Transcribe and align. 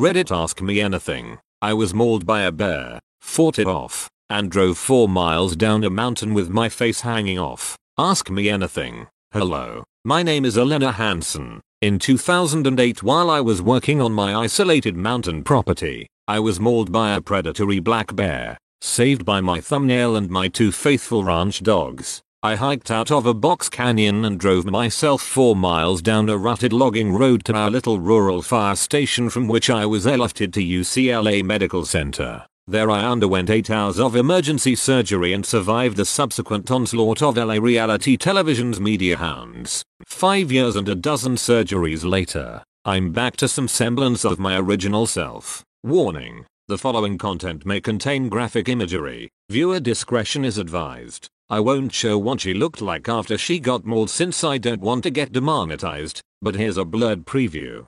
Reddit 0.00 0.30
Ask 0.30 0.62
Me 0.62 0.80
Anything. 0.80 1.38
I 1.60 1.74
was 1.74 1.92
mauled 1.92 2.24
by 2.24 2.42
a 2.42 2.52
bear, 2.52 3.00
fought 3.20 3.58
it 3.58 3.66
off, 3.66 4.08
and 4.30 4.48
drove 4.48 4.78
4 4.78 5.08
miles 5.08 5.56
down 5.56 5.82
a 5.82 5.90
mountain 5.90 6.34
with 6.34 6.48
my 6.48 6.68
face 6.68 7.00
hanging 7.00 7.40
off. 7.40 7.76
Ask 7.98 8.30
me 8.30 8.48
anything. 8.48 9.08
Hello, 9.32 9.82
my 10.04 10.22
name 10.22 10.44
is 10.44 10.56
Allena 10.56 10.94
Hansen. 10.94 11.60
In 11.82 11.98
2008 11.98 13.02
while 13.02 13.28
I 13.28 13.40
was 13.40 13.60
working 13.60 14.00
on 14.00 14.12
my 14.12 14.36
isolated 14.36 14.96
mountain 14.96 15.42
property, 15.42 16.06
I 16.28 16.38
was 16.38 16.60
mauled 16.60 16.92
by 16.92 17.16
a 17.16 17.20
predatory 17.20 17.80
black 17.80 18.14
bear, 18.14 18.56
saved 18.80 19.24
by 19.24 19.40
my 19.40 19.60
thumbnail 19.60 20.14
and 20.14 20.30
my 20.30 20.46
two 20.46 20.70
faithful 20.70 21.24
ranch 21.24 21.60
dogs. 21.60 22.22
I 22.40 22.54
hiked 22.54 22.92
out 22.92 23.10
of 23.10 23.26
a 23.26 23.34
box 23.34 23.68
canyon 23.68 24.24
and 24.24 24.38
drove 24.38 24.64
myself 24.64 25.20
4 25.22 25.56
miles 25.56 26.00
down 26.00 26.28
a 26.28 26.36
rutted 26.36 26.72
logging 26.72 27.12
road 27.12 27.44
to 27.46 27.52
our 27.52 27.68
little 27.68 27.98
rural 27.98 28.42
fire 28.42 28.76
station 28.76 29.28
from 29.28 29.48
which 29.48 29.68
I 29.68 29.84
was 29.86 30.06
airlifted 30.06 30.52
to 30.52 30.60
UCLA 30.60 31.42
Medical 31.42 31.84
Center. 31.84 32.46
There 32.68 32.92
I 32.92 33.04
underwent 33.04 33.50
8 33.50 33.70
hours 33.70 33.98
of 33.98 34.14
emergency 34.14 34.76
surgery 34.76 35.32
and 35.32 35.44
survived 35.44 35.96
the 35.96 36.04
subsequent 36.04 36.70
onslaught 36.70 37.22
of 37.22 37.36
LA 37.36 37.54
reality 37.54 38.16
television's 38.16 38.78
media 38.78 39.16
hounds. 39.16 39.82
5 40.06 40.52
years 40.52 40.76
and 40.76 40.88
a 40.88 40.94
dozen 40.94 41.34
surgeries 41.34 42.08
later, 42.08 42.62
I'm 42.84 43.10
back 43.10 43.36
to 43.38 43.48
some 43.48 43.66
semblance 43.66 44.24
of 44.24 44.38
my 44.38 44.56
original 44.56 45.06
self. 45.06 45.64
Warning. 45.82 46.46
The 46.68 46.78
following 46.78 47.18
content 47.18 47.66
may 47.66 47.80
contain 47.80 48.28
graphic 48.28 48.68
imagery. 48.68 49.28
Viewer 49.50 49.80
discretion 49.80 50.44
is 50.44 50.56
advised. 50.56 51.28
I 51.50 51.60
won't 51.60 51.94
show 51.94 52.18
what 52.18 52.42
she 52.42 52.52
looked 52.52 52.82
like 52.82 53.08
after 53.08 53.38
she 53.38 53.58
got 53.58 53.86
mauled 53.86 54.10
since 54.10 54.44
I 54.44 54.58
don't 54.58 54.82
want 54.82 55.02
to 55.04 55.10
get 55.10 55.32
demonetized, 55.32 56.20
but 56.42 56.56
here's 56.56 56.76
a 56.76 56.84
blurred 56.84 57.24
preview. 57.24 57.86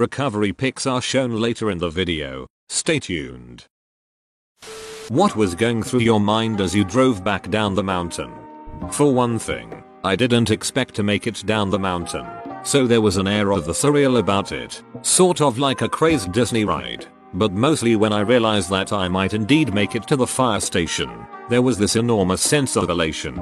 Recovery 0.00 0.52
pics 0.52 0.86
are 0.86 1.00
shown 1.00 1.40
later 1.40 1.70
in 1.70 1.78
the 1.78 1.88
video. 1.88 2.48
Stay 2.68 2.98
tuned. 2.98 3.66
What 5.08 5.36
was 5.36 5.54
going 5.54 5.84
through 5.84 6.00
your 6.00 6.18
mind 6.18 6.60
as 6.60 6.74
you 6.74 6.82
drove 6.82 7.22
back 7.22 7.48
down 7.48 7.76
the 7.76 7.84
mountain? 7.84 8.32
For 8.90 9.12
one 9.12 9.38
thing, 9.38 9.84
I 10.02 10.16
didn't 10.16 10.50
expect 10.50 10.94
to 10.96 11.04
make 11.04 11.28
it 11.28 11.44
down 11.46 11.70
the 11.70 11.78
mountain, 11.78 12.26
so 12.64 12.88
there 12.88 13.00
was 13.00 13.18
an 13.18 13.28
air 13.28 13.52
of 13.52 13.66
the 13.66 13.72
surreal 13.72 14.18
about 14.18 14.50
it, 14.50 14.82
sort 15.02 15.40
of 15.40 15.58
like 15.58 15.82
a 15.82 15.88
crazed 15.88 16.32
Disney 16.32 16.64
ride. 16.64 17.06
But 17.32 17.52
mostly 17.52 17.94
when 17.94 18.12
I 18.12 18.20
realized 18.20 18.70
that 18.70 18.92
I 18.92 19.08
might 19.08 19.34
indeed 19.34 19.72
make 19.72 19.94
it 19.94 20.06
to 20.08 20.16
the 20.16 20.26
fire 20.26 20.60
station, 20.60 21.26
there 21.48 21.62
was 21.62 21.78
this 21.78 21.96
enormous 21.96 22.42
sense 22.42 22.76
of 22.76 22.90
elation. 22.90 23.40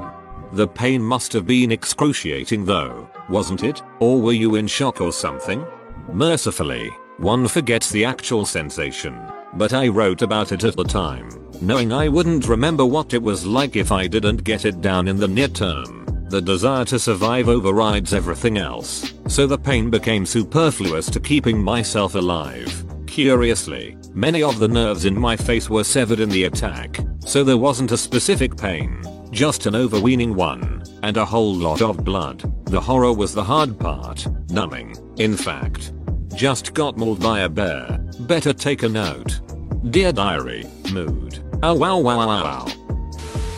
The 0.53 0.67
pain 0.67 1.01
must 1.01 1.33
have 1.33 1.47
been 1.47 1.71
excruciating 1.71 2.65
though, 2.65 3.09
wasn't 3.29 3.63
it? 3.63 3.81
Or 3.99 4.21
were 4.21 4.33
you 4.33 4.55
in 4.55 4.67
shock 4.67 5.01
or 5.01 5.11
something? 5.11 5.65
Mercifully, 6.11 6.89
one 7.17 7.47
forgets 7.47 7.89
the 7.89 8.05
actual 8.05 8.45
sensation, 8.45 9.19
but 9.55 9.73
I 9.73 9.87
wrote 9.87 10.21
about 10.21 10.51
it 10.51 10.63
at 10.63 10.75
the 10.75 10.83
time, 10.83 11.29
knowing 11.61 11.91
I 11.91 12.07
wouldn't 12.07 12.47
remember 12.47 12.85
what 12.85 13.13
it 13.13 13.21
was 13.21 13.45
like 13.45 13.75
if 13.75 13.91
I 13.91 14.07
didn't 14.07 14.43
get 14.43 14.65
it 14.65 14.81
down 14.81 15.07
in 15.07 15.17
the 15.17 15.27
near 15.27 15.47
term. 15.47 16.05
The 16.29 16.41
desire 16.41 16.85
to 16.85 16.99
survive 16.99 17.49
overrides 17.49 18.13
everything 18.13 18.59
else, 18.59 19.13
so 19.27 19.47
the 19.47 19.57
pain 19.57 19.89
became 19.89 20.25
superfluous 20.25 21.09
to 21.09 21.19
keeping 21.19 21.61
myself 21.61 22.15
alive. 22.15 22.85
Curiously, 23.09 23.97
many 24.13 24.43
of 24.43 24.59
the 24.59 24.67
nerves 24.67 25.05
in 25.05 25.19
my 25.19 25.35
face 25.35 25.67
were 25.67 25.83
severed 25.83 26.19
in 26.19 26.29
the 26.29 26.43
attack, 26.43 26.99
so 27.19 27.43
there 27.43 27.57
wasn't 27.57 27.91
a 27.91 27.97
specific 27.97 28.55
pain, 28.55 29.01
just 29.31 29.65
an 29.65 29.75
overweening 29.75 30.35
one, 30.35 30.83
and 31.01 31.17
a 31.17 31.25
whole 31.25 31.53
lot 31.53 31.81
of 31.81 32.05
blood. 32.05 32.43
The 32.67 32.79
horror 32.79 33.11
was 33.11 33.33
the 33.33 33.43
hard 33.43 33.79
part, 33.79 34.27
numbing, 34.51 34.95
in 35.17 35.35
fact. 35.35 35.91
Just 36.35 36.75
got 36.75 36.97
mauled 36.97 37.19
by 37.19 37.41
a 37.41 37.49
bear, 37.49 37.97
better 38.21 38.53
take 38.53 38.83
a 38.83 38.89
note. 38.89 39.41
Dear 39.89 40.11
diary, 40.11 40.65
mood. 40.93 41.43
Oh 41.63 41.73
wow 41.73 41.97
wow 41.97 42.17
wow 42.19 42.43
wow. 42.43 42.67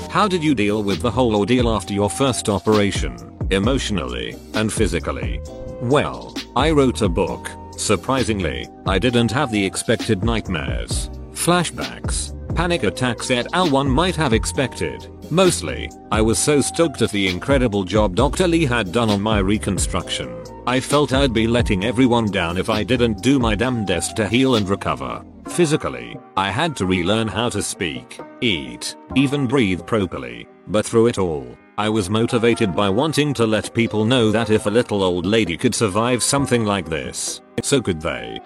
How 0.09 0.29
did 0.29 0.43
you 0.43 0.55
deal 0.55 0.81
with 0.81 1.01
the 1.01 1.11
whole 1.11 1.35
ordeal 1.35 1.69
after 1.69 1.93
your 1.93 2.09
first 2.09 2.47
operation, 2.47 3.17
emotionally 3.51 4.37
and 4.53 4.71
physically? 4.71 5.41
Well, 5.81 6.33
I 6.55 6.71
wrote 6.71 7.01
a 7.01 7.09
book, 7.09 7.49
Surprisingly, 7.77 8.67
I 8.85 8.99
didn't 8.99 9.31
have 9.31 9.51
the 9.51 9.65
expected 9.65 10.23
nightmares, 10.23 11.09
flashbacks, 11.33 12.33
panic 12.55 12.83
attacks 12.83 13.31
et 13.31 13.47
al 13.53 13.69
one 13.69 13.89
might 13.89 14.15
have 14.15 14.33
expected. 14.33 15.07
Mostly, 15.31 15.89
I 16.11 16.21
was 16.21 16.37
so 16.37 16.59
stoked 16.61 17.01
at 17.01 17.11
the 17.11 17.27
incredible 17.27 17.83
job 17.83 18.15
Dr. 18.15 18.47
Lee 18.47 18.65
had 18.65 18.91
done 18.91 19.09
on 19.09 19.21
my 19.21 19.39
reconstruction. 19.39 20.43
I 20.67 20.79
felt 20.79 21.13
I'd 21.13 21.33
be 21.33 21.47
letting 21.47 21.85
everyone 21.85 22.25
down 22.29 22.57
if 22.57 22.69
I 22.69 22.83
didn't 22.83 23.23
do 23.23 23.39
my 23.39 23.55
damnedest 23.55 24.15
to 24.17 24.27
heal 24.27 24.55
and 24.55 24.67
recover. 24.67 25.23
Physically, 25.47 26.17
I 26.37 26.51
had 26.51 26.75
to 26.77 26.85
relearn 26.85 27.27
how 27.27 27.49
to 27.49 27.61
speak, 27.61 28.19
eat, 28.41 28.95
even 29.15 29.47
breathe 29.47 29.85
properly. 29.85 30.47
But 30.71 30.85
through 30.85 31.07
it 31.07 31.17
all, 31.17 31.57
I 31.77 31.89
was 31.89 32.09
motivated 32.09 32.73
by 32.73 32.89
wanting 32.89 33.33
to 33.33 33.45
let 33.45 33.73
people 33.73 34.05
know 34.05 34.31
that 34.31 34.49
if 34.49 34.65
a 34.65 34.69
little 34.69 35.03
old 35.03 35.25
lady 35.25 35.57
could 35.57 35.75
survive 35.75 36.23
something 36.23 36.63
like 36.63 36.87
this, 36.87 37.41
so 37.61 37.81
could 37.81 38.01
they. 38.01 38.39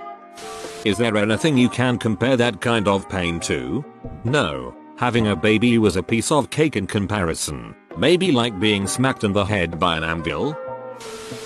Is 0.85 0.97
there 0.97 1.16
anything 1.18 1.56
you 1.56 1.69
can 1.69 2.00
compare 2.00 2.35
that 2.35 2.62
kind 2.62 2.88
of 2.88 3.08
pain 3.09 3.40
to? 3.41 3.85
No. 4.24 4.75
Having 4.97 5.28
a 5.28 5.35
baby 5.35 5.78
was 5.78 5.97
a 5.97 6.03
piece 6.03 6.31
of 6.31 6.50
cake 6.50 6.75
in 6.75 6.88
comparison. 6.88 7.75
Maybe 7.96 8.31
like 8.31 8.59
being 8.59 8.88
smacked 8.88 9.24
in 9.24 9.34
the 9.34 9.44
head 9.46 9.80
by 9.80 9.96
an 9.97 10.03
anvil? 10.03 10.58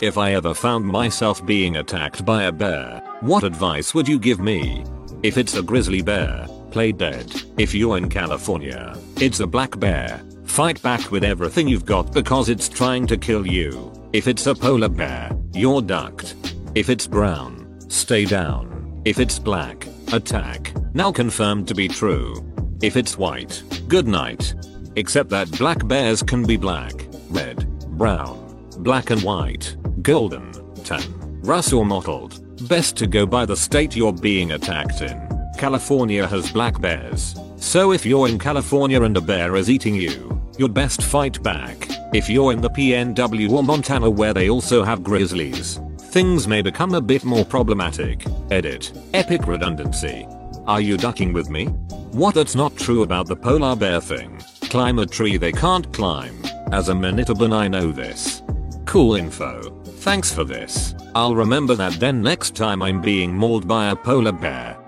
If 0.01 0.17
I 0.17 0.33
ever 0.33 0.53
found 0.53 0.85
myself 0.85 1.45
being 1.45 1.75
attacked 1.75 2.23
by 2.23 2.43
a 2.43 2.53
bear, 2.53 3.01
what 3.19 3.43
advice 3.43 3.93
would 3.93 4.07
you 4.07 4.17
give 4.17 4.39
me? 4.39 4.85
If 5.23 5.37
it's 5.37 5.55
a 5.55 5.63
grizzly 5.63 6.01
bear, 6.01 6.47
play 6.71 6.91
dead. 6.91 7.33
If 7.57 7.73
you're 7.73 7.97
in 7.97 8.09
California, 8.09 8.95
it's 9.17 9.39
a 9.39 9.47
black 9.47 9.79
bear, 9.79 10.21
Fight 10.49 10.81
back 10.81 11.11
with 11.11 11.23
everything 11.23 11.67
you've 11.67 11.85
got 11.85 12.11
because 12.11 12.49
it's 12.49 12.67
trying 12.67 13.05
to 13.07 13.17
kill 13.17 13.47
you. 13.47 13.93
If 14.11 14.27
it's 14.27 14.47
a 14.47 14.55
polar 14.55 14.89
bear, 14.89 15.31
you're 15.53 15.81
ducked. 15.81 16.35
If 16.75 16.89
it's 16.89 17.07
brown, 17.07 17.79
stay 17.87 18.25
down. 18.25 19.01
If 19.05 19.19
it's 19.19 19.39
black, 19.39 19.87
attack. 20.11 20.73
Now 20.93 21.11
confirmed 21.11 21.67
to 21.69 21.75
be 21.75 21.87
true. 21.87 22.43
If 22.81 22.97
it's 22.97 23.17
white, 23.17 23.63
good 23.87 24.07
night. 24.07 24.53
Except 24.95 25.29
that 25.29 25.51
black 25.57 25.87
bears 25.87 26.23
can 26.23 26.45
be 26.45 26.57
black, 26.57 26.93
red, 27.29 27.65
brown, 27.97 28.69
black 28.79 29.11
and 29.11 29.21
white, 29.21 29.77
golden, 30.01 30.51
tan, 30.83 31.39
rust 31.41 31.71
or 31.71 31.85
mottled. 31.85 32.67
Best 32.67 32.97
to 32.97 33.07
go 33.07 33.25
by 33.25 33.45
the 33.45 33.55
state 33.55 33.95
you're 33.95 34.11
being 34.11 34.51
attacked 34.51 35.01
in. 35.01 35.28
California 35.59 36.25
has 36.25 36.53
black 36.53 36.79
bears. 36.79 37.35
So 37.57 37.91
if 37.91 38.05
you're 38.05 38.29
in 38.29 38.39
California 38.39 39.03
and 39.03 39.17
a 39.17 39.19
bear 39.19 39.57
is 39.57 39.69
eating 39.69 39.93
you, 39.93 40.41
you'd 40.57 40.73
best 40.73 41.03
fight 41.03 41.43
back. 41.43 41.75
If 42.13 42.29
you're 42.29 42.53
in 42.53 42.61
the 42.61 42.69
PNW 42.69 43.51
or 43.51 43.61
Montana 43.61 44.09
where 44.09 44.33
they 44.33 44.49
also 44.49 44.85
have 44.85 45.03
grizzlies, 45.03 45.81
things 45.97 46.47
may 46.47 46.61
become 46.61 46.93
a 46.93 47.01
bit 47.01 47.25
more 47.25 47.43
problematic. 47.43 48.25
Edit. 48.49 48.93
Epic 49.13 49.47
redundancy. 49.47 50.25
Are 50.65 50.79
you 50.79 50.95
ducking 50.95 51.33
with 51.33 51.49
me? 51.49 51.65
What 52.13 52.35
that's 52.35 52.55
not 52.55 52.77
true 52.77 53.03
about 53.03 53.27
the 53.27 53.35
polar 53.35 53.75
bear 53.75 53.99
thing. 53.99 54.41
Climb 54.69 54.97
a 54.99 55.05
tree 55.05 55.35
they 55.35 55.51
can't 55.51 55.91
climb. 55.91 56.41
As 56.71 56.87
a 56.87 56.93
Manitoban 56.93 57.53
I 57.53 57.67
know 57.67 57.91
this. 57.91 58.41
Cool 58.85 59.15
info. 59.15 59.61
Thanks 60.07 60.33
for 60.33 60.45
this. 60.45 60.95
I'll 61.15 61.35
remember 61.35 61.75
that 61.75 61.99
then 61.99 62.21
next 62.21 62.55
time 62.55 62.81
I'm 62.81 63.01
being 63.01 63.35
mauled 63.35 63.67
by 63.67 63.89
a 63.89 63.95
polar 63.97 64.31
bear. 64.31 64.78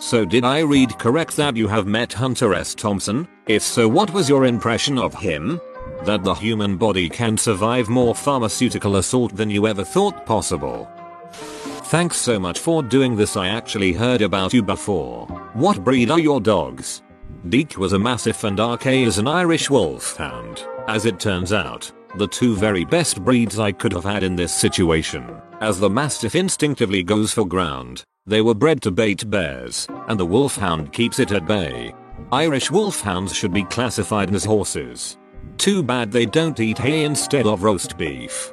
So 0.00 0.24
did 0.24 0.44
I 0.44 0.60
read 0.60 0.98
correct 0.98 1.36
that 1.36 1.56
you 1.56 1.66
have 1.66 1.86
met 1.86 2.12
Hunter 2.12 2.54
S. 2.54 2.74
Thompson? 2.74 3.26
If 3.46 3.62
so 3.62 3.88
what 3.88 4.12
was 4.12 4.28
your 4.28 4.44
impression 4.44 4.96
of 4.96 5.12
him? 5.14 5.60
That 6.04 6.22
the 6.22 6.34
human 6.34 6.76
body 6.76 7.08
can 7.08 7.36
survive 7.36 7.88
more 7.88 8.14
pharmaceutical 8.14 8.96
assault 8.96 9.34
than 9.34 9.50
you 9.50 9.66
ever 9.66 9.84
thought 9.84 10.24
possible. 10.24 10.88
Thanks 11.32 12.16
so 12.16 12.38
much 12.38 12.58
for 12.58 12.82
doing 12.82 13.16
this 13.16 13.36
I 13.36 13.48
actually 13.48 13.92
heard 13.92 14.22
about 14.22 14.52
you 14.52 14.62
before. 14.62 15.26
What 15.54 15.82
breed 15.82 16.10
are 16.10 16.20
your 16.20 16.40
dogs? 16.40 17.02
Deke 17.48 17.76
was 17.78 17.92
a 17.92 17.98
mastiff 17.98 18.44
and 18.44 18.58
RK 18.60 18.86
is 18.86 19.18
an 19.18 19.26
Irish 19.26 19.68
wolfhound. 19.68 20.64
As 20.86 21.06
it 21.06 21.18
turns 21.18 21.52
out, 21.52 21.90
the 22.16 22.28
two 22.28 22.56
very 22.56 22.84
best 22.84 23.24
breeds 23.24 23.58
I 23.58 23.72
could 23.72 23.92
have 23.92 24.04
had 24.04 24.22
in 24.22 24.36
this 24.36 24.54
situation, 24.54 25.40
as 25.60 25.78
the 25.78 25.90
Mastiff 25.90 26.34
instinctively 26.34 27.02
goes 27.02 27.32
for 27.32 27.46
ground, 27.46 28.04
they 28.28 28.42
were 28.42 28.54
bred 28.54 28.82
to 28.82 28.90
bait 28.90 29.28
bears, 29.30 29.88
and 30.06 30.20
the 30.20 30.26
Wolfhound 30.26 30.92
keeps 30.92 31.18
it 31.18 31.32
at 31.32 31.46
bay. 31.46 31.94
Irish 32.30 32.70
Wolfhounds 32.70 33.34
should 33.34 33.54
be 33.54 33.64
classified 33.64 34.34
as 34.34 34.44
horses. 34.44 35.16
Too 35.56 35.82
bad 35.82 36.12
they 36.12 36.26
don't 36.26 36.60
eat 36.60 36.76
hay 36.76 37.04
instead 37.04 37.46
of 37.46 37.62
roast 37.62 37.96
beef. 37.96 38.52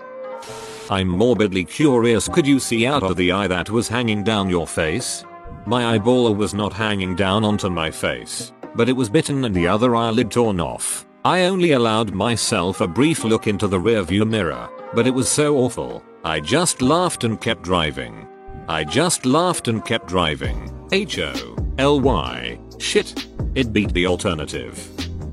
I'm 0.89 1.10
morbidly 1.10 1.66
curious 1.66 2.30
could 2.30 2.48
you 2.48 2.57
see 2.60 2.88
out 2.88 3.04
of 3.04 3.18
the 3.18 3.33
eye 3.33 3.48
that 3.48 3.69
was 3.69 3.89
hanging 3.89 4.24
down 4.24 4.50
your 4.50 4.66
face? 4.66 5.25
My 5.66 5.94
eyeball 5.95 6.33
was 6.33 6.54
not 6.54 6.71
hanging 6.71 7.16
down 7.16 7.44
onto 7.44 7.69
my 7.69 7.92
face, 7.92 8.54
but 8.75 8.88
it 8.88 8.94
was 8.94 9.10
bitten 9.10 9.44
and 9.44 9.54
the 9.54 9.68
other 9.68 9.95
eyelid 9.95 10.31
torn 10.31 10.62
off. 10.62 11.06
I 11.25 11.45
only 11.45 11.71
allowed 11.71 12.13
myself 12.13 12.80
a 12.80 12.88
brief 12.88 13.25
look 13.25 13.48
into 13.48 13.68
the 13.68 13.80
rearview 13.80 14.25
mirror, 14.25 14.69
but 14.94 15.06
it 15.06 15.13
was 15.13 15.28
so 15.28 15.57
awful, 15.57 16.01
I 16.24 16.39
just 16.39 16.81
laughed 16.81 17.25
and 17.25 17.42
kept 17.42 17.63
driving. 17.63 18.28
I 18.67 18.83
just 18.83 19.25
laughed 19.25 19.67
and 19.67 19.85
kept 19.85 20.07
driving. 20.07 20.71
H-O-L-Y. 20.91 22.59
Shit. 22.79 23.27
It 23.53 23.71
beat 23.71 23.94
the 23.94 24.07
alternative. 24.07 24.77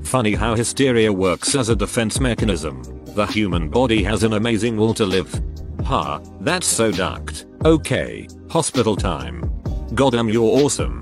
Funny 0.04 0.34
how 0.34 0.54
hysteria 0.54 1.12
works 1.12 1.54
as 1.54 1.70
a 1.70 1.76
defense 1.76 2.20
mechanism. 2.20 2.82
The 3.14 3.26
human 3.26 3.68
body 3.68 4.02
has 4.04 4.22
an 4.22 4.34
amazing 4.34 4.76
will 4.76 4.94
to 4.94 5.06
live. 5.06 5.42
Ha, 5.84 6.20
that's 6.40 6.66
so 6.66 6.92
ducked. 6.92 7.46
Okay, 7.64 8.28
hospital 8.50 8.96
time. 8.96 9.50
Goddamn 9.94 10.28
you're 10.28 10.62
awesome. 10.62 11.00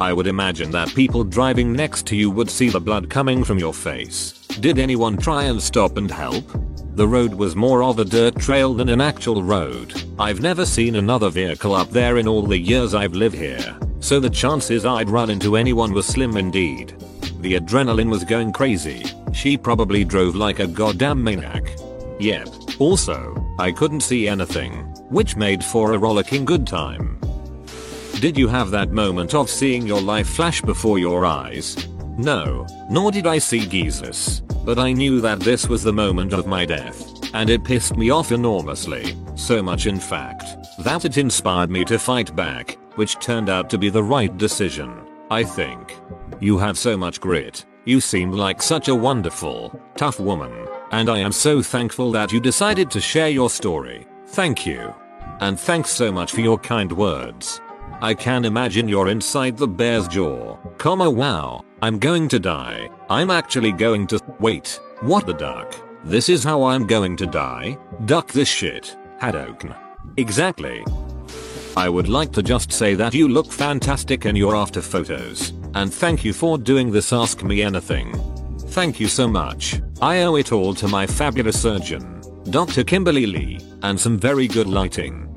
I 0.00 0.12
would 0.12 0.26
imagine 0.26 0.70
that 0.72 0.94
people 0.94 1.24
driving 1.24 1.72
next 1.72 2.06
to 2.08 2.16
you 2.16 2.30
would 2.30 2.50
see 2.50 2.68
the 2.68 2.80
blood 2.80 3.10
coming 3.10 3.42
from 3.42 3.58
your 3.58 3.74
face. 3.74 4.32
Did 4.60 4.78
anyone 4.78 5.16
try 5.16 5.44
and 5.44 5.62
stop 5.62 5.96
and 5.96 6.10
help? 6.10 6.44
The 7.00 7.08
road 7.08 7.32
was 7.32 7.56
more 7.56 7.82
of 7.82 7.98
a 7.98 8.04
dirt 8.04 8.36
trail 8.36 8.74
than 8.74 8.90
an 8.90 9.00
actual 9.00 9.42
road. 9.42 9.94
I've 10.18 10.42
never 10.42 10.66
seen 10.66 10.96
another 10.96 11.30
vehicle 11.30 11.74
up 11.74 11.88
there 11.88 12.18
in 12.18 12.28
all 12.28 12.42
the 12.42 12.58
years 12.58 12.94
I've 12.94 13.14
lived 13.14 13.36
here, 13.36 13.74
so 14.00 14.20
the 14.20 14.28
chances 14.28 14.84
I'd 14.84 15.08
run 15.08 15.30
into 15.30 15.56
anyone 15.56 15.94
was 15.94 16.04
slim 16.04 16.36
indeed. 16.36 16.94
The 17.40 17.54
adrenaline 17.54 18.10
was 18.10 18.22
going 18.22 18.52
crazy. 18.52 19.02
She 19.32 19.56
probably 19.56 20.04
drove 20.04 20.36
like 20.36 20.58
a 20.58 20.66
goddamn 20.66 21.24
maniac. 21.24 21.74
Yep. 22.18 22.48
Also, 22.78 23.46
I 23.58 23.72
couldn't 23.72 24.02
see 24.02 24.28
anything, 24.28 24.74
which 25.08 25.36
made 25.36 25.64
for 25.64 25.94
a 25.94 25.98
rollicking 25.98 26.44
good 26.44 26.66
time. 26.66 27.18
Did 28.20 28.36
you 28.36 28.46
have 28.46 28.70
that 28.72 28.90
moment 28.90 29.34
of 29.34 29.48
seeing 29.48 29.86
your 29.86 30.02
life 30.02 30.28
flash 30.28 30.60
before 30.60 30.98
your 30.98 31.24
eyes? 31.24 31.88
No, 32.18 32.66
nor 32.90 33.10
did 33.10 33.26
I 33.26 33.38
see 33.38 33.64
Jesus. 33.64 34.42
But 34.64 34.78
I 34.78 34.92
knew 34.92 35.20
that 35.20 35.40
this 35.40 35.68
was 35.68 35.82
the 35.82 35.92
moment 35.92 36.32
of 36.32 36.46
my 36.46 36.64
death. 36.64 37.06
And 37.34 37.48
it 37.48 37.64
pissed 37.64 37.96
me 37.96 38.10
off 38.10 38.32
enormously. 38.32 39.16
So 39.34 39.62
much 39.62 39.86
in 39.86 39.98
fact, 39.98 40.44
that 40.80 41.04
it 41.04 41.16
inspired 41.16 41.70
me 41.70 41.84
to 41.84 41.98
fight 41.98 42.34
back, 42.34 42.76
which 42.96 43.18
turned 43.20 43.48
out 43.48 43.70
to 43.70 43.78
be 43.78 43.88
the 43.88 44.02
right 44.02 44.36
decision. 44.36 45.06
I 45.30 45.44
think. 45.44 45.96
You 46.40 46.58
have 46.58 46.76
so 46.76 46.96
much 46.96 47.20
grit. 47.20 47.64
You 47.84 48.00
seem 48.00 48.32
like 48.32 48.60
such 48.60 48.88
a 48.88 48.94
wonderful, 48.94 49.78
tough 49.96 50.18
woman. 50.20 50.52
And 50.90 51.08
I 51.08 51.18
am 51.18 51.32
so 51.32 51.62
thankful 51.62 52.10
that 52.12 52.32
you 52.32 52.40
decided 52.40 52.90
to 52.90 53.00
share 53.00 53.28
your 53.28 53.48
story. 53.48 54.06
Thank 54.26 54.66
you. 54.66 54.92
And 55.40 55.58
thanks 55.58 55.90
so 55.90 56.12
much 56.12 56.32
for 56.32 56.40
your 56.40 56.58
kind 56.58 56.92
words. 56.92 57.60
I 58.02 58.14
can 58.14 58.44
imagine 58.44 58.88
you're 58.88 59.08
inside 59.08 59.56
the 59.56 59.68
bear's 59.68 60.08
jaw. 60.08 60.56
Comma 60.78 61.10
wow, 61.10 61.64
I'm 61.82 61.98
going 61.98 62.28
to 62.28 62.38
die. 62.38 62.90
I'm 63.08 63.30
actually 63.30 63.72
going 63.72 64.06
to- 64.08 64.20
wait, 64.38 64.78
what 65.00 65.26
the 65.26 65.32
duck? 65.32 65.74
This 66.04 66.28
is 66.28 66.44
how 66.44 66.62
I'm 66.64 66.86
going 66.86 67.16
to 67.16 67.26
die? 67.26 67.78
Duck 68.04 68.30
this 68.32 68.48
shit. 68.48 68.96
Hadoken. 69.20 69.74
Exactly. 70.16 70.84
I 71.76 71.88
would 71.88 72.08
like 72.08 72.32
to 72.32 72.42
just 72.42 72.72
say 72.72 72.94
that 72.94 73.14
you 73.14 73.28
look 73.28 73.50
fantastic 73.50 74.26
in 74.26 74.36
your 74.36 74.54
after 74.56 74.82
photos. 74.82 75.52
And 75.74 75.92
thank 75.92 76.24
you 76.24 76.32
for 76.32 76.58
doing 76.58 76.90
this 76.90 77.12
Ask 77.12 77.42
Me 77.42 77.62
Anything. 77.62 78.12
Thank 78.70 79.00
you 79.00 79.08
so 79.08 79.26
much. 79.28 79.80
I 80.02 80.22
owe 80.22 80.34
it 80.36 80.52
all 80.52 80.74
to 80.74 80.88
my 80.88 81.06
fabulous 81.06 81.60
surgeon, 81.60 82.20
Dr. 82.50 82.84
Kimberly 82.84 83.26
Lee, 83.26 83.58
and 83.82 83.98
some 83.98 84.18
very 84.18 84.48
good 84.48 84.66
lighting. 84.66 85.29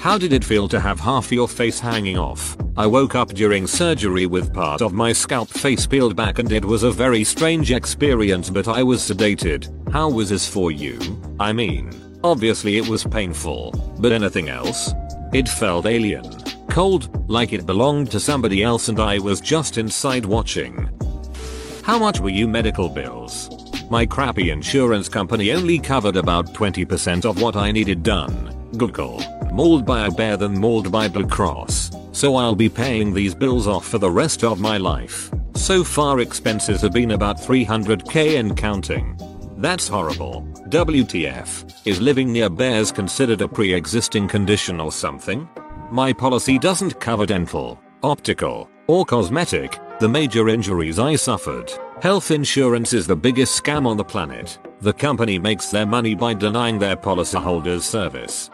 How 0.00 0.16
did 0.16 0.32
it 0.32 0.44
feel 0.44 0.68
to 0.68 0.78
have 0.78 1.00
half 1.00 1.32
your 1.32 1.48
face 1.48 1.80
hanging 1.80 2.16
off? 2.16 2.56
I 2.76 2.86
woke 2.86 3.16
up 3.16 3.30
during 3.30 3.66
surgery 3.66 4.26
with 4.26 4.54
part 4.54 4.80
of 4.80 4.92
my 4.92 5.12
scalp 5.12 5.48
face 5.48 5.88
peeled 5.88 6.14
back 6.14 6.38
and 6.38 6.52
it 6.52 6.64
was 6.64 6.84
a 6.84 6.92
very 6.92 7.24
strange 7.24 7.72
experience 7.72 8.48
but 8.48 8.68
I 8.68 8.84
was 8.84 9.00
sedated. 9.00 9.66
How 9.92 10.08
was 10.08 10.28
this 10.28 10.48
for 10.48 10.70
you? 10.70 11.00
I 11.40 11.52
mean, 11.52 11.90
obviously 12.22 12.76
it 12.76 12.86
was 12.86 13.02
painful, 13.02 13.72
but 13.98 14.12
anything 14.12 14.48
else? 14.48 14.92
It 15.32 15.48
felt 15.48 15.84
alien. 15.84 16.30
Cold, 16.70 17.28
like 17.28 17.52
it 17.52 17.66
belonged 17.66 18.12
to 18.12 18.20
somebody 18.20 18.62
else 18.62 18.88
and 18.88 19.00
I 19.00 19.18
was 19.18 19.40
just 19.40 19.78
inside 19.78 20.24
watching. 20.24 20.88
How 21.82 21.98
much 21.98 22.20
were 22.20 22.28
you 22.28 22.46
medical 22.46 22.88
bills? 22.88 23.50
My 23.90 24.06
crappy 24.06 24.50
insurance 24.50 25.08
company 25.08 25.50
only 25.50 25.80
covered 25.80 26.16
about 26.16 26.54
20% 26.54 27.24
of 27.24 27.42
what 27.42 27.56
I 27.56 27.72
needed 27.72 28.04
done. 28.04 28.54
Google 28.76 29.37
mauled 29.52 29.84
by 29.84 30.06
a 30.06 30.10
bear 30.10 30.36
than 30.36 30.58
mauled 30.58 30.90
by 30.90 31.08
Blue 31.08 31.26
Cross. 31.26 31.90
So 32.12 32.36
I'll 32.36 32.54
be 32.54 32.68
paying 32.68 33.12
these 33.12 33.34
bills 33.34 33.66
off 33.66 33.86
for 33.86 33.98
the 33.98 34.10
rest 34.10 34.44
of 34.44 34.60
my 34.60 34.76
life. 34.76 35.30
So 35.54 35.84
far 35.84 36.20
expenses 36.20 36.82
have 36.82 36.92
been 36.92 37.12
about 37.12 37.38
300k 37.38 38.38
and 38.38 38.56
counting. 38.56 39.18
That's 39.58 39.88
horrible. 39.88 40.42
WTF. 40.68 41.86
Is 41.86 42.00
living 42.00 42.32
near 42.32 42.48
bears 42.48 42.92
considered 42.92 43.40
a 43.40 43.48
pre-existing 43.48 44.28
condition 44.28 44.80
or 44.80 44.92
something? 44.92 45.48
My 45.90 46.12
policy 46.12 46.58
doesn't 46.58 47.00
cover 47.00 47.26
dental, 47.26 47.80
optical, 48.02 48.68
or 48.86 49.04
cosmetic, 49.04 49.78
the 50.00 50.08
major 50.08 50.48
injuries 50.48 50.98
I 50.98 51.16
suffered. 51.16 51.72
Health 52.02 52.30
insurance 52.30 52.92
is 52.92 53.06
the 53.06 53.16
biggest 53.16 53.60
scam 53.60 53.86
on 53.86 53.96
the 53.96 54.04
planet. 54.04 54.58
The 54.80 54.92
company 54.92 55.38
makes 55.40 55.70
their 55.70 55.86
money 55.86 56.14
by 56.14 56.34
denying 56.34 56.78
their 56.78 56.96
policyholders 56.96 57.82
service. 57.82 58.50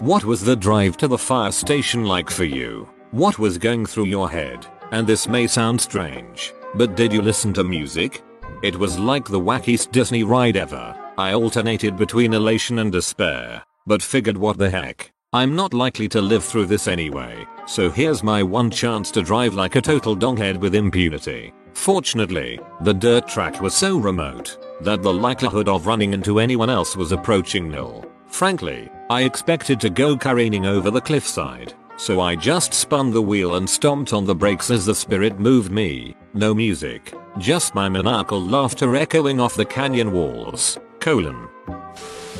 What 0.00 0.24
was 0.24 0.42
the 0.42 0.54
drive 0.54 0.96
to 0.98 1.08
the 1.08 1.18
fire 1.18 1.50
station 1.50 2.04
like 2.04 2.30
for 2.30 2.44
you? 2.44 2.88
What 3.10 3.40
was 3.40 3.58
going 3.58 3.84
through 3.84 4.04
your 4.04 4.30
head? 4.30 4.64
And 4.92 5.04
this 5.04 5.26
may 5.26 5.48
sound 5.48 5.80
strange, 5.80 6.54
but 6.76 6.94
did 6.94 7.12
you 7.12 7.20
listen 7.20 7.52
to 7.54 7.64
music? 7.64 8.22
It 8.62 8.76
was 8.76 8.96
like 8.96 9.24
the 9.24 9.40
wackiest 9.40 9.90
Disney 9.90 10.22
ride 10.22 10.56
ever. 10.56 10.96
I 11.18 11.32
alternated 11.32 11.96
between 11.96 12.32
elation 12.32 12.78
and 12.78 12.92
despair, 12.92 13.64
but 13.86 14.00
figured 14.00 14.36
what 14.36 14.56
the 14.56 14.70
heck. 14.70 15.10
I'm 15.32 15.56
not 15.56 15.74
likely 15.74 16.06
to 16.10 16.22
live 16.22 16.44
through 16.44 16.66
this 16.66 16.86
anyway, 16.86 17.44
so 17.66 17.90
here's 17.90 18.22
my 18.22 18.40
one 18.40 18.70
chance 18.70 19.10
to 19.10 19.22
drive 19.22 19.54
like 19.54 19.74
a 19.74 19.80
total 19.80 20.16
donghead 20.16 20.58
with 20.58 20.76
impunity. 20.76 21.52
Fortunately, 21.72 22.60
the 22.82 22.94
dirt 22.94 23.26
track 23.26 23.60
was 23.60 23.74
so 23.74 23.98
remote 23.98 24.58
that 24.80 25.02
the 25.02 25.12
likelihood 25.12 25.68
of 25.68 25.88
running 25.88 26.12
into 26.12 26.38
anyone 26.38 26.70
else 26.70 26.94
was 26.94 27.10
approaching 27.10 27.68
nil. 27.68 28.04
Frankly, 28.28 28.90
I 29.10 29.22
expected 29.22 29.80
to 29.80 29.90
go 29.90 30.16
careening 30.16 30.66
over 30.66 30.90
the 30.90 31.00
cliffside, 31.00 31.74
so 31.96 32.20
I 32.20 32.36
just 32.36 32.72
spun 32.72 33.10
the 33.10 33.22
wheel 33.22 33.56
and 33.56 33.68
stomped 33.68 34.12
on 34.12 34.24
the 34.24 34.34
brakes 34.34 34.70
as 34.70 34.86
the 34.86 34.94
spirit 34.94 35.40
moved 35.40 35.72
me. 35.72 36.14
No 36.34 36.54
music, 36.54 37.12
just 37.38 37.74
my 37.74 37.88
maniacal 37.88 38.40
laughter 38.40 38.94
echoing 38.94 39.40
off 39.40 39.54
the 39.54 39.64
canyon 39.64 40.12
walls. 40.12 40.78
Colon. 41.00 41.48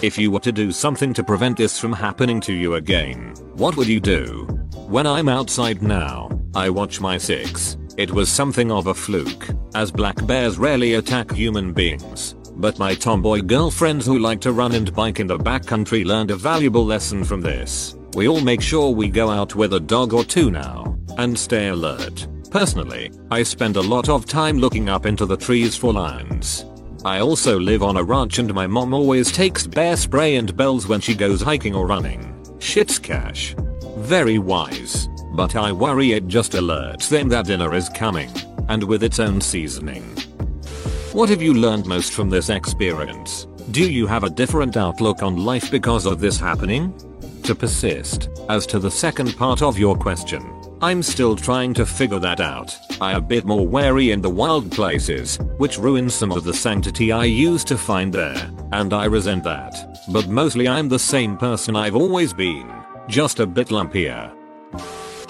If 0.02 0.16
you 0.16 0.30
were 0.30 0.40
to 0.40 0.52
do 0.52 0.70
something 0.70 1.12
to 1.14 1.24
prevent 1.24 1.56
this 1.56 1.80
from 1.80 1.92
happening 1.92 2.40
to 2.42 2.52
you 2.52 2.74
again, 2.74 3.34
what 3.54 3.76
would 3.76 3.88
you 3.88 3.98
do? 3.98 4.46
When 4.86 5.06
I'm 5.06 5.28
outside 5.28 5.82
now, 5.82 6.30
I 6.54 6.70
watch 6.70 7.00
my 7.00 7.18
six. 7.18 7.76
It 7.96 8.12
was 8.12 8.28
something 8.28 8.70
of 8.70 8.86
a 8.86 8.94
fluke, 8.94 9.48
as 9.74 9.90
black 9.90 10.24
bears 10.24 10.56
rarely 10.56 10.94
attack 10.94 11.32
human 11.32 11.72
beings. 11.72 12.36
But 12.58 12.78
my 12.78 12.94
tomboy 12.94 13.42
girlfriends 13.42 14.04
who 14.04 14.18
like 14.18 14.40
to 14.40 14.52
run 14.52 14.74
and 14.74 14.92
bike 14.94 15.20
in 15.20 15.28
the 15.28 15.38
backcountry 15.38 16.04
learned 16.04 16.32
a 16.32 16.36
valuable 16.36 16.84
lesson 16.84 17.22
from 17.22 17.40
this. 17.40 17.96
We 18.14 18.26
all 18.26 18.40
make 18.40 18.60
sure 18.60 18.90
we 18.90 19.08
go 19.08 19.30
out 19.30 19.54
with 19.54 19.74
a 19.74 19.80
dog 19.80 20.12
or 20.12 20.24
two 20.24 20.50
now, 20.50 20.98
and 21.18 21.38
stay 21.38 21.68
alert. 21.68 22.26
Personally, 22.50 23.12
I 23.30 23.42
spend 23.44 23.76
a 23.76 23.82
lot 23.82 24.08
of 24.08 24.26
time 24.26 24.58
looking 24.58 24.88
up 24.88 25.06
into 25.06 25.24
the 25.24 25.36
trees 25.36 25.76
for 25.76 25.92
lions. 25.92 26.64
I 27.04 27.20
also 27.20 27.60
live 27.60 27.84
on 27.84 27.96
a 27.96 28.02
ranch 28.02 28.38
and 28.38 28.52
my 28.52 28.66
mom 28.66 28.92
always 28.92 29.30
takes 29.30 29.66
bear 29.66 29.96
spray 29.96 30.34
and 30.36 30.56
bells 30.56 30.88
when 30.88 31.00
she 31.00 31.14
goes 31.14 31.40
hiking 31.40 31.74
or 31.74 31.86
running. 31.86 32.34
Shit's 32.58 32.98
cash. 32.98 33.54
Very 33.98 34.38
wise. 34.38 35.08
But 35.34 35.54
I 35.54 35.70
worry 35.70 36.12
it 36.12 36.26
just 36.26 36.52
alerts 36.52 37.08
them 37.08 37.28
that 37.28 37.46
dinner 37.46 37.74
is 37.74 37.88
coming. 37.90 38.30
And 38.68 38.82
with 38.82 39.04
its 39.04 39.20
own 39.20 39.40
seasoning. 39.40 40.16
What 41.18 41.30
have 41.30 41.42
you 41.42 41.52
learned 41.52 41.84
most 41.84 42.12
from 42.12 42.30
this 42.30 42.48
experience? 42.48 43.48
Do 43.72 43.90
you 43.90 44.06
have 44.06 44.22
a 44.22 44.30
different 44.30 44.76
outlook 44.76 45.20
on 45.20 45.36
life 45.36 45.68
because 45.68 46.06
of 46.06 46.20
this 46.20 46.38
happening? 46.38 46.94
To 47.42 47.56
persist, 47.56 48.28
as 48.48 48.66
to 48.66 48.78
the 48.78 48.92
second 48.92 49.36
part 49.36 49.60
of 49.60 49.76
your 49.76 49.96
question, 49.96 50.48
I'm 50.80 51.02
still 51.02 51.34
trying 51.34 51.74
to 51.74 51.84
figure 51.84 52.20
that 52.20 52.38
out. 52.38 52.78
I 53.00 53.14
a 53.14 53.20
bit 53.20 53.44
more 53.44 53.66
wary 53.66 54.12
in 54.12 54.22
the 54.22 54.30
wild 54.30 54.70
places, 54.70 55.40
which 55.56 55.76
ruins 55.76 56.14
some 56.14 56.30
of 56.30 56.44
the 56.44 56.54
sanctity 56.54 57.10
I 57.10 57.24
used 57.24 57.66
to 57.66 57.76
find 57.76 58.12
there, 58.12 58.52
and 58.70 58.92
I 58.92 59.06
resent 59.06 59.42
that. 59.42 59.74
But 60.12 60.28
mostly 60.28 60.68
I'm 60.68 60.88
the 60.88 61.00
same 61.00 61.36
person 61.36 61.74
I've 61.74 61.96
always 61.96 62.32
been, 62.32 62.72
just 63.08 63.40
a 63.40 63.46
bit 63.46 63.70
lumpier. 63.70 64.32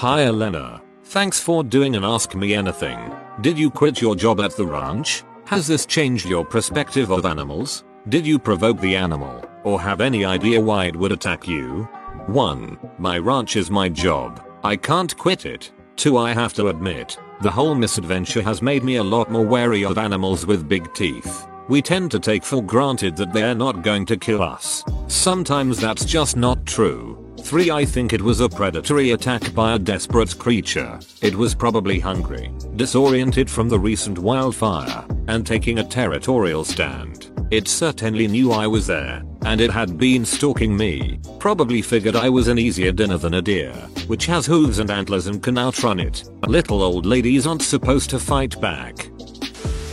Hi 0.00 0.26
Allena. 0.26 0.82
Thanks 1.04 1.40
for 1.40 1.64
doing 1.64 1.96
an 1.96 2.04
Ask 2.04 2.34
Me 2.34 2.52
Anything. 2.52 3.10
Did 3.40 3.58
you 3.58 3.70
quit 3.70 4.02
your 4.02 4.14
job 4.14 4.38
at 4.40 4.54
the 4.54 4.66
ranch? 4.66 5.24
Has 5.48 5.66
this 5.66 5.86
changed 5.86 6.26
your 6.26 6.44
perspective 6.44 7.10
of 7.10 7.24
animals? 7.24 7.82
Did 8.10 8.26
you 8.26 8.38
provoke 8.38 8.78
the 8.80 8.94
animal, 8.94 9.42
or 9.64 9.80
have 9.80 10.02
any 10.02 10.22
idea 10.22 10.60
why 10.60 10.84
it 10.84 10.96
would 10.96 11.10
attack 11.10 11.48
you? 11.48 11.84
1. 12.26 12.78
My 12.98 13.16
ranch 13.16 13.56
is 13.56 13.70
my 13.70 13.88
job. 13.88 14.46
I 14.62 14.76
can't 14.76 15.16
quit 15.16 15.46
it. 15.46 15.72
2. 15.96 16.18
I 16.18 16.34
have 16.34 16.52
to 16.52 16.68
admit, 16.68 17.18
the 17.40 17.50
whole 17.50 17.74
misadventure 17.74 18.42
has 18.42 18.60
made 18.60 18.84
me 18.84 18.96
a 18.96 19.02
lot 19.02 19.30
more 19.30 19.42
wary 19.42 19.86
of 19.86 19.96
animals 19.96 20.44
with 20.44 20.68
big 20.68 20.92
teeth. 20.92 21.48
We 21.70 21.80
tend 21.80 22.10
to 22.10 22.20
take 22.20 22.44
for 22.44 22.62
granted 22.62 23.16
that 23.16 23.32
they're 23.32 23.54
not 23.54 23.80
going 23.80 24.04
to 24.04 24.18
kill 24.18 24.42
us. 24.42 24.84
Sometimes 25.06 25.78
that's 25.78 26.04
just 26.04 26.36
not 26.36 26.66
true. 26.66 27.24
3. 27.40 27.70
I 27.70 27.86
think 27.86 28.12
it 28.12 28.20
was 28.20 28.40
a 28.40 28.50
predatory 28.50 29.12
attack 29.12 29.54
by 29.54 29.76
a 29.76 29.78
desperate 29.78 30.38
creature. 30.38 31.00
It 31.22 31.34
was 31.34 31.54
probably 31.54 32.00
hungry, 32.00 32.52
disoriented 32.76 33.48
from 33.48 33.70
the 33.70 33.78
recent 33.78 34.18
wildfire, 34.18 35.06
and 35.28 35.46
taking 35.46 35.78
a 35.78 35.84
territorial 35.84 36.64
stand. 36.64 37.30
It 37.50 37.68
certainly 37.68 38.26
knew 38.26 38.52
I 38.52 38.66
was 38.66 38.86
there, 38.86 39.22
and 39.46 39.60
it 39.60 39.70
had 39.70 39.96
been 39.96 40.24
stalking 40.24 40.76
me. 40.76 41.20
Probably 41.38 41.80
figured 41.80 42.16
I 42.16 42.28
was 42.28 42.48
an 42.48 42.58
easier 42.58 42.92
dinner 42.92 43.16
than 43.16 43.34
a 43.34 43.42
deer, 43.42 43.72
which 44.06 44.26
has 44.26 44.44
hooves 44.44 44.80
and 44.80 44.90
antlers 44.90 45.28
and 45.28 45.42
can 45.42 45.56
outrun 45.56 46.00
it. 46.00 46.24
Little 46.46 46.82
old 46.82 47.06
ladies 47.06 47.46
aren't 47.46 47.62
supposed 47.62 48.10
to 48.10 48.18
fight 48.18 48.60
back. 48.60 49.08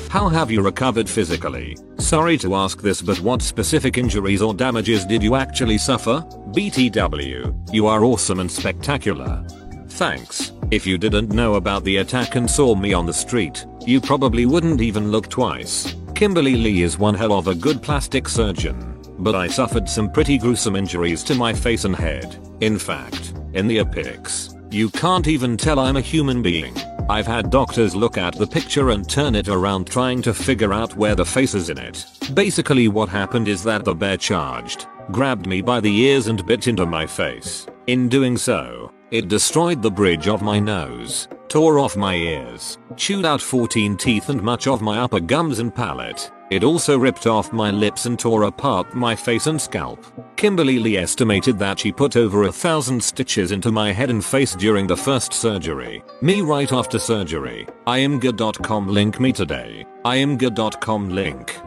How 0.10 0.30
have 0.30 0.50
you 0.50 0.62
recovered 0.62 1.10
physically? 1.10 1.77
Sorry 1.98 2.38
to 2.38 2.56
ask 2.56 2.82
this 2.82 3.01
but 3.01 3.20
what 3.20 3.42
specific 3.42 3.98
injuries 3.98 4.42
or 4.42 4.54
damages 4.54 5.06
did 5.06 5.22
you 5.22 5.36
actually 5.36 5.77
suffer? 5.77 6.22
BTW, 6.51 7.74
you 7.74 7.88
are 7.88 8.04
awesome 8.04 8.39
and 8.39 8.50
spectacular. 8.50 9.46
Thanks. 9.89 10.51
If 10.72 10.88
you 10.88 10.98
didn't 10.98 11.30
know 11.30 11.56
about 11.56 11.84
the 11.84 11.98
attack 11.98 12.36
and 12.36 12.50
saw 12.50 12.75
me 12.75 12.94
on 12.94 13.06
the 13.06 13.13
street, 13.13 13.65
you 13.86 14.01
probably 14.01 14.46
wouldn't 14.46 14.82
even 14.82 15.12
look 15.12 15.30
twice. 15.30 15.96
Kimberly 16.15 16.56
Lee 16.56 16.82
is 16.82 16.98
one 16.98 17.13
hell 17.13 17.34
of 17.34 17.48
a 17.48 17.56
good 17.56 17.82
plastic 17.82 18.27
surgeon, 18.27 19.00
but 19.20 19.36
I 19.36 19.48
suffered 19.48 19.88
some 19.88 20.12
pretty 20.12 20.38
gruesome 20.38 20.75
injuries 20.75 21.24
to 21.24 21.36
my 21.36 21.54
face 21.54 21.86
and 21.86 21.96
head. 21.96 22.38
In 22.62 22.80
fact, 22.80 23.34
in 23.54 23.68
the 23.68 23.80
epics, 23.80 24.56
you 24.72 24.89
can't 24.89 25.27
even 25.27 25.58
tell 25.58 25.80
I'm 25.80 25.98
a 25.98 26.01
human 26.01 26.42
being. 26.42 26.75
I've 27.08 27.27
had 27.27 27.51
doctors 27.51 27.96
look 27.96 28.18
at 28.18 28.36
the 28.36 28.48
picture 28.48 28.89
and 28.89 29.08
turn 29.08 29.36
it 29.36 29.48
around 29.48 29.86
trying 29.86 30.22
to 30.24 30.34
figure 30.34 30.74
out 30.74 30.96
where 30.96 31.15
the 31.15 31.25
face 31.25 31.54
is 31.54 31.70
in 31.70 31.77
it. 31.77 32.06
Basically 32.34 32.88
what 32.88 33.10
happened 33.10 33.48
is 33.48 33.63
that 33.63 33.86
the 33.86 33.94
bear 33.94 34.18
charged, 34.18 34.88
grabbed 35.12 35.46
me 35.46 35.62
by 35.62 35.80
the 35.80 35.96
ears 35.96 36.27
and 36.27 36.46
bit 36.48 36.68
into 36.68 36.86
my 36.86 37.06
face. 37.06 37.68
In 37.86 38.10
doing 38.10 38.38
so, 38.38 38.92
it 39.12 39.27
destroyed 39.27 39.84
the 39.84 39.92
bridge 39.92 40.27
of 40.27 40.42
my 40.42 40.60
nose, 40.60 41.27
tore 41.48 41.80
off 41.80 41.96
my 41.96 42.16
ears, 42.16 42.78
chewed 42.96 43.25
out 43.25 43.42
14 43.42 43.98
teeth 43.98 44.30
and 44.30 44.42
much 44.42 44.68
of 44.68 44.82
my 44.82 45.00
upper 45.00 45.20
gums 45.20 45.60
and 45.60 45.74
palate. 45.74 46.32
It 46.52 46.64
also 46.64 46.98
ripped 46.98 47.25
off 47.25 47.52
my 47.52 47.72
lips 47.72 48.06
and 48.06 48.20
tore 48.20 48.44
apart 48.44 48.94
my 48.94 49.16
face 49.16 49.48
and 49.48 49.60
scalp. 49.60 50.06
Kimberly 50.36 50.78
Lee 50.78 50.98
estimated 50.98 51.58
that 51.58 51.80
she 51.80 51.92
put 51.92 52.16
over 52.16 52.44
a 52.44 52.52
thousand 52.52 53.04
stitches 53.04 53.52
into 53.52 53.72
my 53.72 53.92
head 53.92 54.12
and 54.12 54.24
face 54.24 54.56
during 54.56 54.86
the 54.86 54.98
first 54.98 55.34
surgery. 55.34 56.04
Me 56.22 56.42
right 56.42 56.72
after 56.72 57.00
surgery. 57.00 57.68
Imgur.com 57.88 58.88
link 58.88 59.20
me 59.20 59.32
today. 59.32 59.86
Imgur.com 60.06 61.10
link. 61.10 61.60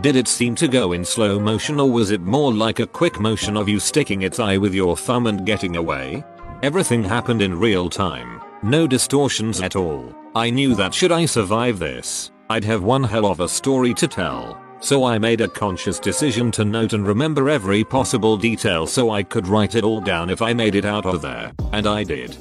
Did 0.00 0.14
it 0.14 0.28
seem 0.28 0.54
to 0.56 0.68
go 0.68 0.92
in 0.92 1.04
slow 1.04 1.40
motion 1.40 1.80
or 1.80 1.90
was 1.90 2.12
it 2.12 2.20
more 2.20 2.52
like 2.52 2.78
a 2.78 2.86
quick 2.86 3.18
motion 3.18 3.56
of 3.56 3.68
you 3.68 3.80
sticking 3.80 4.22
its 4.22 4.38
eye 4.38 4.56
with 4.56 4.72
your 4.72 4.96
thumb 4.96 5.26
and 5.26 5.44
getting 5.44 5.74
away? 5.74 6.22
Everything 6.62 7.02
happened 7.02 7.42
in 7.42 7.58
real 7.58 7.90
time. 7.90 8.40
No 8.62 8.86
distortions 8.86 9.60
at 9.60 9.74
all. 9.74 10.14
I 10.36 10.50
knew 10.50 10.76
that 10.76 10.94
should 10.94 11.10
I 11.10 11.26
survive 11.26 11.80
this, 11.80 12.30
I'd 12.48 12.62
have 12.62 12.84
one 12.84 13.02
hell 13.02 13.26
of 13.26 13.40
a 13.40 13.48
story 13.48 13.92
to 13.94 14.06
tell. 14.06 14.62
So 14.78 15.02
I 15.02 15.18
made 15.18 15.40
a 15.40 15.48
conscious 15.48 15.98
decision 15.98 16.52
to 16.52 16.64
note 16.64 16.92
and 16.92 17.04
remember 17.04 17.50
every 17.50 17.82
possible 17.82 18.36
detail 18.36 18.86
so 18.86 19.10
I 19.10 19.24
could 19.24 19.48
write 19.48 19.74
it 19.74 19.82
all 19.82 20.00
down 20.00 20.30
if 20.30 20.40
I 20.42 20.52
made 20.52 20.76
it 20.76 20.84
out 20.84 21.06
of 21.06 21.22
there. 21.22 21.52
And 21.72 21.88
I 21.88 22.04
did. 22.04 22.36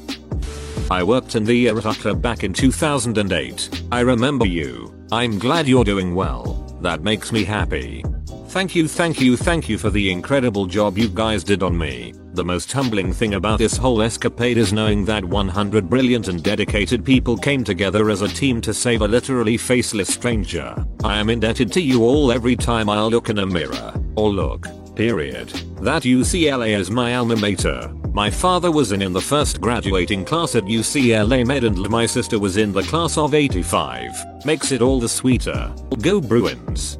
I 0.91 1.01
worked 1.01 1.35
in 1.35 1.43
the 1.43 1.65
Arataka 1.65 2.21
back 2.21 2.43
in 2.43 2.53
2008. 2.53 3.87
I 3.91 4.01
remember 4.01 4.45
you. 4.45 4.93
I'm 5.11 5.39
glad 5.39 5.67
you're 5.67 5.83
doing 5.83 6.13
well. 6.13 6.66
That 6.81 7.01
makes 7.01 7.31
me 7.31 7.43
happy. 7.43 8.03
Thank 8.49 8.75
you 8.75 8.87
thank 8.87 9.19
you 9.19 9.35
thank 9.35 9.67
you 9.67 9.77
for 9.77 9.89
the 9.89 10.11
incredible 10.11 10.65
job 10.65 10.97
you 10.97 11.09
guys 11.09 11.43
did 11.43 11.63
on 11.63 11.77
me. 11.77 12.13
The 12.33 12.45
most 12.45 12.71
humbling 12.71 13.11
thing 13.11 13.33
about 13.33 13.59
this 13.59 13.75
whole 13.75 14.01
escapade 14.01 14.57
is 14.57 14.71
knowing 14.71 15.05
that 15.05 15.25
100 15.25 15.89
brilliant 15.89 16.27
and 16.27 16.41
dedicated 16.41 17.03
people 17.03 17.35
came 17.35 17.63
together 17.63 18.09
as 18.09 18.21
a 18.21 18.27
team 18.27 18.61
to 18.61 18.73
save 18.73 19.01
a 19.01 19.07
literally 19.07 19.57
faceless 19.57 20.13
stranger. 20.13 20.75
I 21.03 21.17
am 21.17 21.29
indebted 21.29 21.73
to 21.73 21.81
you 21.81 22.03
all 22.03 22.31
every 22.31 22.55
time 22.55 22.89
I 22.89 23.01
look 23.01 23.29
in 23.29 23.39
a 23.39 23.45
mirror. 23.45 23.93
Or 24.15 24.29
look. 24.29 24.67
Period. 24.95 25.49
That 25.81 26.03
UCLA 26.03 26.77
is 26.77 26.89
my 26.89 27.15
alma 27.15 27.35
mater. 27.35 27.91
My 28.17 28.31
father 28.31 28.71
was 28.71 28.93
in 28.93 29.03
in 29.03 29.13
the 29.13 29.21
first 29.21 29.61
graduating 29.61 30.25
class 30.25 30.55
at 30.55 30.63
UCLA 30.63 31.45
Med 31.45 31.63
and 31.63 31.87
my 31.87 32.07
sister 32.07 32.39
was 32.39 32.57
in 32.57 32.71
the 32.71 32.81
class 32.81 33.15
of 33.15 33.35
85. 33.35 34.43
Makes 34.43 34.71
it 34.71 34.81
all 34.81 34.99
the 34.99 35.07
sweeter. 35.07 35.71
Go 36.01 36.19
Bruins. 36.19 36.97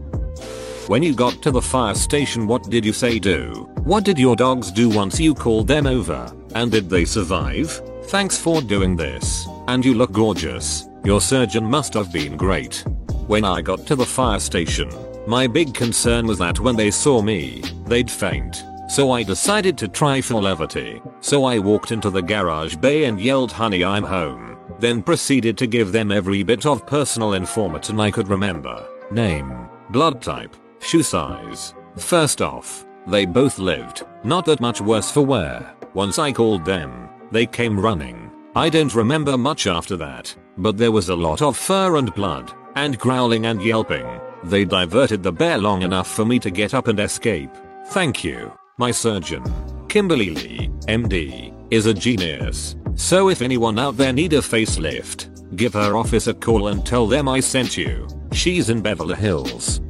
When 0.86 1.02
you 1.02 1.16
got 1.16 1.42
to 1.42 1.50
the 1.50 1.60
fire 1.60 1.96
station 1.96 2.46
what 2.46 2.70
did 2.70 2.86
you 2.86 2.94
say 2.94 3.18
do? 3.18 3.68
What 3.84 4.04
did 4.04 4.20
your 4.20 4.36
dogs 4.36 4.72
do 4.72 4.90
once 4.90 5.20
you 5.20 5.34
called 5.34 5.68
them 5.68 5.88
over? 5.88 6.32
And 6.54 6.72
did 6.72 6.88
they 6.88 7.04
survive? 7.04 7.82
Thanks 8.04 8.38
for 8.38 8.62
doing 8.62 8.96
this. 8.96 9.48
And 9.68 9.84
you 9.84 9.96
look 9.96 10.12
gorgeous. 10.12 10.88
Your 11.04 11.20
surgeon 11.20 11.66
must 11.66 11.96
have 11.96 12.14
been 12.14 12.38
great. 12.38 12.86
When 13.26 13.44
I 13.44 13.64
got 13.64 13.88
to 13.88 13.96
the 13.96 14.06
fire 14.06 14.40
station, 14.40 14.92
my 15.26 15.48
big 15.48 15.74
concern 15.74 16.28
was 16.28 16.38
that 16.38 16.60
when 16.60 16.76
they 16.76 16.92
saw 16.92 17.24
me, 17.24 17.64
they'd 17.88 18.12
faint. 18.12 18.64
So 18.88 19.12
I 19.12 19.22
decided 19.22 19.78
to 19.80 19.90
try 19.90 20.22
for 20.22 20.42
levity. 20.42 21.02
So 21.22 21.46
I 21.46 21.60
walked 21.60 21.92
into 21.92 22.10
the 22.10 22.22
garage 22.22 22.76
bay 22.76 23.06
and 23.06 23.20
yelled 23.20 23.52
honey 23.52 23.84
I'm 23.84 24.04
home. 24.04 24.58
Then 24.80 25.02
proceeded 25.02 25.58
to 25.58 25.68
give 25.68 25.92
them 25.92 26.12
every 26.12 26.44
bit 26.44 26.66
of 26.66 26.86
personal 26.86 27.34
information 27.34 28.00
I 28.00 28.12
could 28.12 28.28
remember. 28.28 28.88
Name, 29.12 29.68
blood 29.90 30.22
type, 30.22 30.56
Shoe 30.80 31.04
size. 31.04 31.74
First 31.98 32.42
off, 32.42 32.86
they 33.08 33.26
both 33.26 33.58
lived, 33.58 34.06
not 34.24 34.46
that 34.46 34.62
much 34.62 34.82
worse 34.82 35.12
for 35.12 35.22
wear. 35.22 35.74
Once 35.94 36.20
I 36.20 36.32
called 36.32 36.66
them, 36.66 37.10
they 37.32 37.46
came 37.46 37.80
running. 37.80 38.32
I 38.56 38.70
don't 38.70 38.94
remember 38.94 39.38
much 39.38 39.68
after 39.68 39.98
that, 39.98 40.36
but 40.58 40.78
there 40.78 40.92
was 40.92 41.10
a 41.10 41.16
lot 41.16 41.42
of 41.42 41.58
fur 41.58 41.98
and 41.98 42.14
blood, 42.14 42.54
and 42.76 42.98
growling 42.98 43.48
and 43.48 43.62
yelping. 43.62 44.08
They 44.44 44.66
diverted 44.66 45.24
the 45.24 45.32
bear 45.32 45.58
long 45.58 45.82
enough 45.82 46.08
for 46.10 46.26
me 46.26 46.40
to 46.40 46.52
get 46.52 46.74
up 46.74 46.88
and 46.88 47.00
escape. 47.00 47.52
Thank 47.88 48.24
you, 48.24 48.52
my 48.78 48.92
surgeon. 48.92 49.44
Kimberly 49.88 50.30
Lee, 50.32 50.67
MD, 50.88 51.53
is 51.70 51.86
a 51.86 51.94
genius. 51.94 52.75
So 52.96 53.29
if 53.29 53.41
anyone 53.41 53.77
out 53.77 53.98
there 53.98 54.13
need 54.13 54.34
a 54.34 54.38
facelift, 54.38 55.56
give 55.56 55.74
her 55.74 55.98
office 55.98 56.27
a 56.27 56.34
call 56.34 56.70
and 56.70 56.86
tell 56.86 57.08
them 57.08 57.27
I 57.27 57.41
sent 57.41 57.77
you. 57.77 58.08
She's 58.32 58.70
in 58.70 58.82
Beverly 58.82 59.15
Hills. 59.15 59.82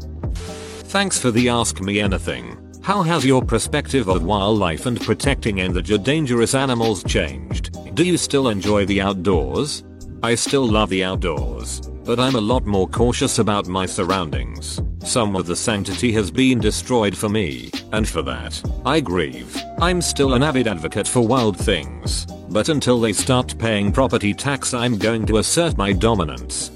Thanks 0.90 1.20
for 1.20 1.32
the 1.32 1.50
Ask 1.50 1.82
Me 1.82 2.00
Anything. 2.00 2.58
How 2.82 3.04
has 3.04 3.26
your 3.26 3.44
perspective 3.44 4.08
of 4.08 4.24
wildlife 4.24 4.86
and 4.86 5.00
protecting 5.00 5.60
endangered 5.60 6.04
dangerous 6.04 6.56
animals 6.56 7.04
changed? 7.04 7.96
Do 7.96 8.04
you 8.04 8.18
still 8.18 8.48
enjoy 8.48 8.86
the 8.86 9.02
outdoors? 9.02 9.84
I 10.24 10.36
still 10.36 10.66
love 10.66 10.90
the 10.90 11.04
outdoors, 11.04 11.82
but 12.06 12.20
I'm 12.20 12.36
a 12.36 12.42
lot 12.42 12.66
more 12.66 12.88
cautious 12.88 13.38
about 13.38 13.68
my 13.68 13.86
surroundings. 13.86 14.82
Some 15.08 15.38
of 15.38 15.46
the 15.46 15.56
sanctity 15.56 16.12
has 16.12 16.30
been 16.30 16.60
destroyed 16.60 17.16
for 17.16 17.30
me, 17.30 17.72
and 17.94 18.06
for 18.06 18.22
that, 18.24 18.62
I 18.86 19.00
grieve. 19.00 19.56
I'm 19.80 20.02
still 20.02 20.34
an 20.34 20.44
avid 20.44 20.68
advocate 20.68 21.08
for 21.08 21.26
wild 21.26 21.58
things, 21.58 22.26
but 22.50 22.68
until 22.68 23.00
they 23.00 23.14
start 23.14 23.58
paying 23.58 23.94
property 23.94 24.34
tax 24.34 24.74
I'm 24.74 24.98
going 24.98 25.26
to 25.28 25.38
assert 25.38 25.78
my 25.78 25.94
dominance. 25.94 26.72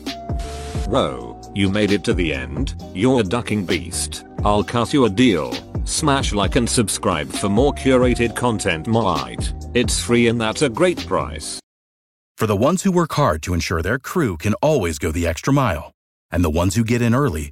Row. 0.88 1.42
You 1.54 1.70
made 1.70 1.92
it 1.92 2.06
to 2.06 2.14
the 2.14 2.34
end, 2.34 2.82
you're 2.94 3.20
a 3.20 3.24
ducking 3.24 3.66
beast. 3.66 4.24
I'll 4.46 4.64
cut 4.64 4.94
you 4.94 5.04
a 5.04 5.10
deal. 5.10 5.54
Smash 5.84 6.32
like 6.32 6.56
and 6.56 6.70
subscribe 6.70 7.30
for 7.30 7.50
more 7.50 7.74
curated 7.74 8.38
content 8.38 8.88
might. 8.88 9.54
It's 9.74 10.02
free 10.02 10.30
and 10.30 10.40
that's 10.40 10.62
a 10.62 10.70
great 10.70 11.06
price. 11.06 11.60
For 12.38 12.48
the 12.48 12.56
ones 12.56 12.84
who 12.84 12.94
work 12.94 13.12
hard 13.12 13.44
to 13.44 13.54
ensure 13.54 13.82
their 13.82 14.00
crew 14.00 14.38
can 14.38 14.54
always 14.62 15.00
go 15.00 15.12
the 15.12 15.28
extra 15.28 15.52
mile, 15.52 15.92
and 16.32 16.46
the 16.46 16.50
ones 16.62 16.76
who 16.76 16.86
get 16.86 17.02
in 17.02 17.14
early 17.14 17.52